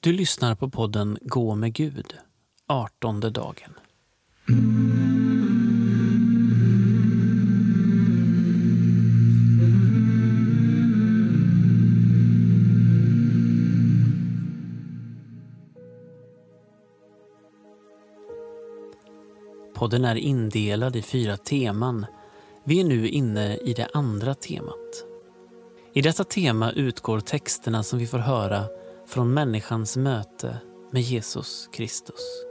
[0.00, 2.14] Du lyssnar på podden Gå med Gud,
[2.66, 3.74] 18 dagen.
[19.74, 22.06] Podden är indelad i fyra teman.
[22.64, 25.04] Vi är nu inne i det andra temat.
[25.94, 28.64] I detta tema utgår texterna som vi får höra
[29.08, 32.44] från människans möte med Jesus Kristus.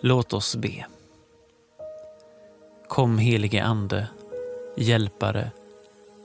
[0.00, 0.86] Låt oss be.
[2.88, 4.08] Kom helige Ande,
[4.76, 5.50] hjälpare,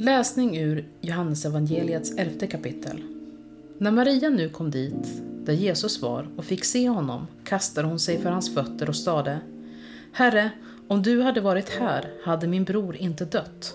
[0.00, 3.02] Läsning ur Johannesevangeliets elfte kapitel.
[3.78, 8.18] När Maria nu kom dit, där Jesus var, och fick se honom, kastade hon sig
[8.18, 9.40] för hans fötter och sade
[10.12, 10.50] Herre,
[10.88, 13.74] om du hade varit här hade min bror inte dött.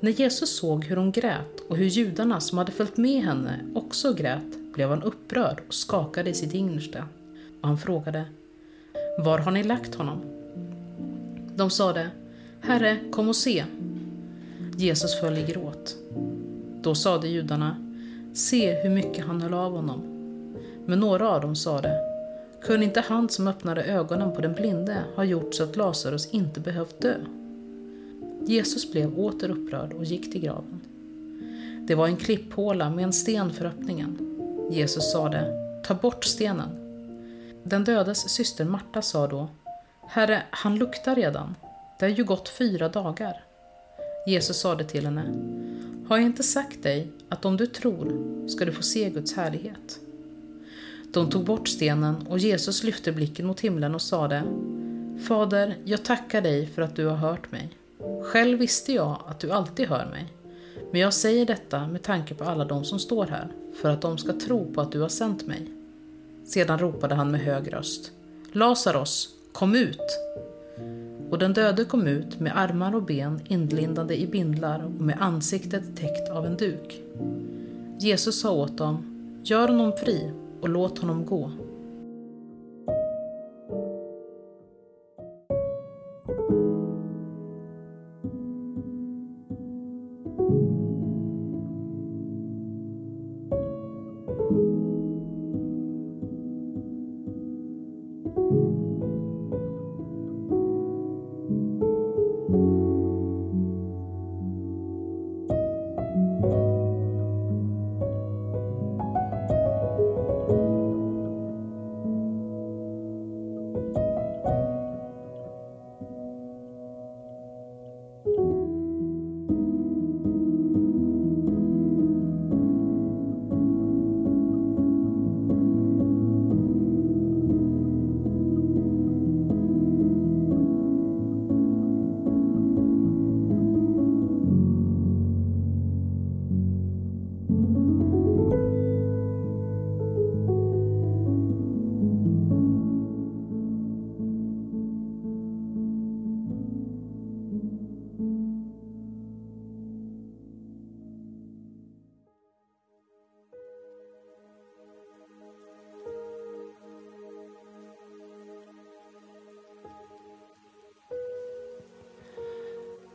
[0.00, 4.12] När Jesus såg hur hon grät och hur judarna som hade följt med henne också
[4.12, 7.04] grät blev han upprörd och skakade i sitt innersta.
[7.60, 8.24] Och han frågade
[9.18, 10.20] Var har ni lagt honom?
[11.54, 12.10] De sade
[12.60, 13.64] Herre, kom och se.
[14.76, 15.96] Jesus föll i gråt.
[16.82, 17.76] Då sade judarna
[18.34, 20.02] Se hur mycket han höll av honom.
[20.86, 22.00] Men några av dem sade
[22.62, 26.60] kunde inte han som öppnade ögonen på den blinde ha gjort så att Lazarus inte
[26.60, 27.14] behövt dö?
[28.44, 30.80] Jesus blev åter upprörd och gick till graven.
[31.86, 34.18] Det var en klipphåla med en sten för öppningen.
[34.70, 35.52] Jesus sade,
[35.84, 36.68] ta bort stenen.
[37.62, 39.48] Den dödes syster Marta sa då,
[40.08, 41.54] Herre, han luktar redan.
[41.98, 43.45] Det har ju gått fyra dagar.
[44.26, 45.22] Jesus sade till henne,
[46.08, 50.00] har jag inte sagt dig att om du tror ska du få se Guds härlighet?
[51.12, 54.42] De tog bort stenen och Jesus lyfte blicken mot himlen och sade
[55.28, 57.68] Fader, jag tackar dig för att du har hört mig.
[58.22, 60.26] Själv visste jag att du alltid hör mig.
[60.92, 63.48] Men jag säger detta med tanke på alla de som står här,
[63.82, 65.66] för att de ska tro på att du har sänt mig.
[66.44, 68.12] Sedan ropade han med hög röst.
[68.52, 70.00] Lazarus, kom ut!
[71.30, 75.96] Och den döde kom ut med armar och ben inlindade i bindlar och med ansiktet
[75.96, 77.02] täckt av en duk.
[78.00, 79.04] Jesus sa åt dem,
[79.44, 81.50] gör honom fri och låt honom gå.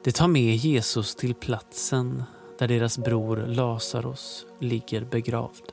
[0.03, 2.23] De tar med Jesus till platsen
[2.57, 5.71] där deras bror Lazarus ligger begravd.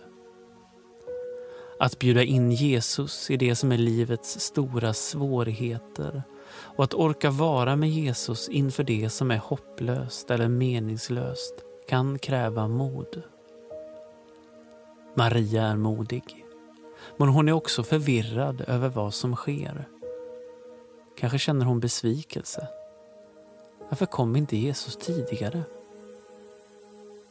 [1.80, 6.22] Att bjuda in Jesus i det som är livets stora svårigheter
[6.76, 11.54] och att orka vara med Jesus inför det som är hopplöst eller meningslöst
[11.88, 13.22] kan kräva mod.
[15.14, 16.44] Maria är modig.
[17.16, 19.88] Men hon är också förvirrad över vad som sker.
[21.16, 22.68] Kanske känner hon besvikelse.
[23.88, 25.62] Varför kom inte Jesus tidigare?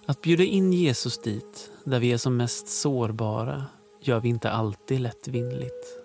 [0.05, 3.65] Att bjuda in Jesus dit, där vi är som mest sårbara,
[4.01, 5.97] gör vi inte alltid lättvindigt.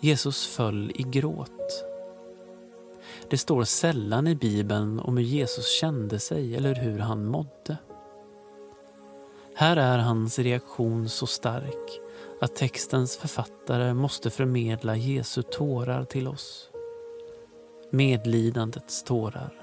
[0.00, 1.84] Jesus föll i gråt.
[3.30, 7.76] Det står sällan i Bibeln om hur Jesus kände sig eller hur han mådde.
[9.54, 12.00] Här är hans reaktion så stark
[12.40, 16.70] att textens författare måste förmedla Jesu tårar till oss.
[17.90, 19.54] Medlidandets tårar.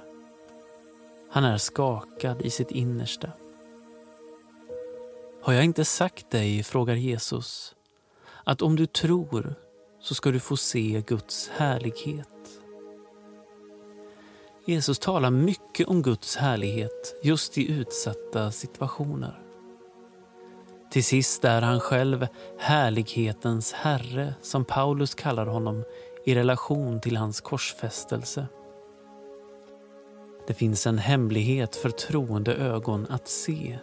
[1.29, 3.29] Han är skakad i sitt innersta.
[5.41, 7.75] Har jag inte sagt dig, frågar Jesus,
[8.43, 9.55] att om du tror
[10.01, 12.27] så ska du få se Guds härlighet.
[14.65, 19.39] Jesus talar mycket om Guds härlighet just i utsatta situationer.
[20.91, 22.27] Till sist är han själv
[22.59, 25.83] härlighetens herre, som Paulus kallar honom
[26.23, 28.47] i relation till hans korsfästelse.
[30.47, 33.79] Det finns en hemlighet för troende ögon att se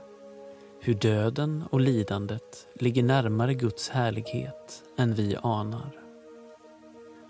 [0.81, 6.01] hur döden och lidandet ligger närmare Guds härlighet än vi anar.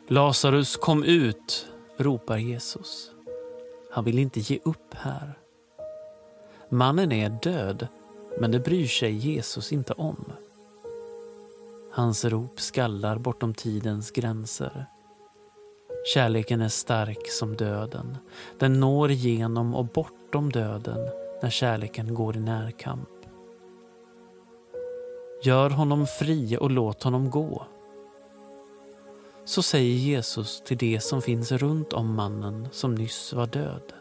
[0.08, 1.66] Lazarus, kom ut,
[1.96, 3.10] ropar Jesus.
[3.92, 5.38] Han vill inte ge upp här.
[6.68, 7.88] Mannen är död,
[8.40, 10.32] men det bryr sig Jesus inte om.
[11.92, 14.86] Hans rop skallar bortom tidens gränser.
[16.05, 18.19] Kärleken är stark som döden.
[18.58, 21.08] Den når genom och bortom döden
[21.43, 23.08] när kärleken går i närkamp.
[25.43, 27.67] Gör honom fri och låt honom gå.
[29.44, 33.93] Så säger Jesus till det som finns runt om mannen som nyss var död.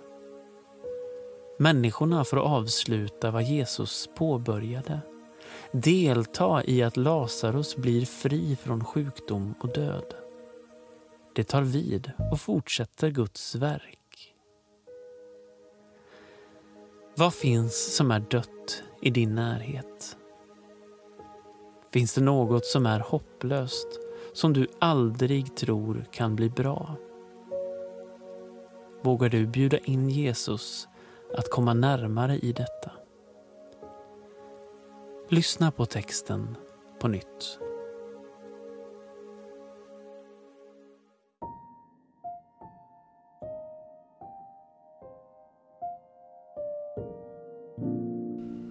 [1.57, 4.99] Människorna får avsluta vad Jesus påbörjade.
[5.71, 10.13] Delta i att Lazarus blir fri från sjukdom och död.
[11.33, 14.35] Det tar vid och fortsätter Guds verk.
[17.15, 20.17] Vad finns som är dött i din närhet?
[21.91, 23.87] Finns det något som är hopplöst,
[24.33, 26.95] som du aldrig tror kan bli bra?
[29.01, 30.87] Vågar du bjuda in Jesus
[31.35, 32.91] att komma närmare i detta?
[35.29, 36.57] Lyssna på texten
[36.99, 37.59] på nytt.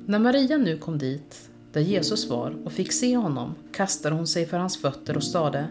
[0.09, 4.47] När Maria nu kom dit, där Jesus var, och fick se honom, kastade hon sig
[4.47, 5.67] för hans fötter och sade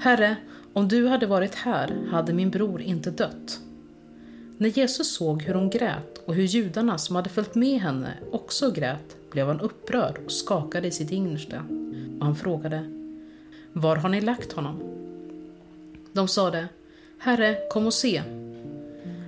[0.00, 0.36] Herre,
[0.72, 3.60] om du hade varit här hade min bror inte dött.
[4.58, 8.70] När Jesus såg hur hon grät och hur judarna som hade följt med henne också
[8.70, 11.62] grät blev han upprörd och skakade i sitt innersta.
[12.18, 12.90] Och han frågade
[13.72, 14.80] Var har ni lagt honom?
[16.12, 16.68] De sade
[17.18, 18.22] Herre, kom och se.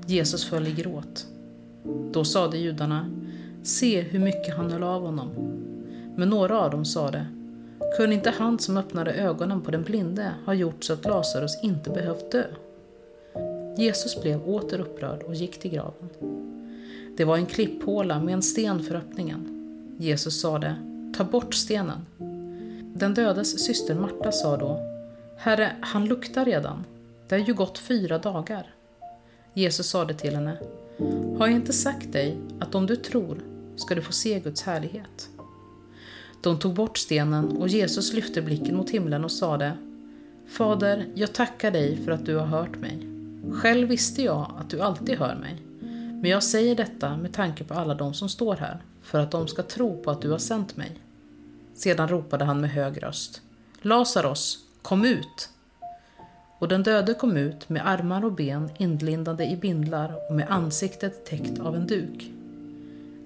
[0.06, 1.26] Jesus föll i gråt.
[2.12, 3.10] Då sade judarna
[3.68, 5.28] Se hur mycket han höll av honom.
[6.16, 7.26] Men några av dem sade,
[7.96, 11.90] kunde inte han som öppnade ögonen på den blinde ha gjort så att Lazarus inte
[11.90, 12.44] behövt dö?
[13.76, 16.08] Jesus blev åter upprörd och gick till graven.
[17.16, 19.48] Det var en klipphåla med en sten för öppningen.
[19.98, 20.74] Jesus sade,
[21.16, 22.06] ta bort stenen.
[22.94, 24.80] Den dödes syster Marta sa då,
[25.36, 26.84] Herre, han luktar redan.
[27.28, 28.66] Det har ju gått fyra dagar.
[29.54, 30.58] Jesus sade till henne,
[31.38, 33.38] har jag inte sagt dig att om du tror
[33.78, 35.28] ska du få se Guds härlighet?
[36.40, 39.76] De tog bort stenen och Jesus lyfte blicken mot himlen och sade
[40.48, 43.08] Fader, jag tackar dig för att du har hört mig.
[43.52, 45.62] Själv visste jag att du alltid hör mig.
[46.20, 49.48] Men jag säger detta med tanke på alla de som står här, för att de
[49.48, 50.98] ska tro på att du har sänt mig.
[51.74, 53.42] Sedan ropade han med hög röst.
[53.82, 55.50] Lazarus, kom ut!
[56.58, 61.24] Och den döde kom ut med armar och ben inlindade i bindlar och med ansiktet
[61.24, 62.32] täckt av en duk.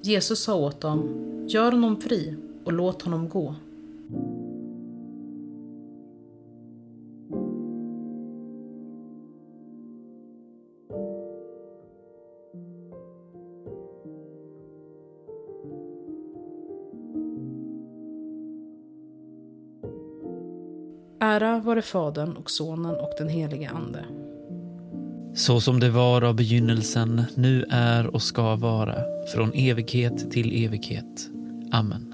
[0.04, 1.09] Jesus sa åt dem,
[1.49, 3.54] gör honom fri och låt honom gå.
[21.21, 24.22] Ära vare Fadern och Sonen och den helige Ande.
[25.35, 28.95] Så som det var av begynnelsen, nu är och ska vara,
[29.35, 31.29] från evighet till evighet.
[31.73, 32.12] Amen.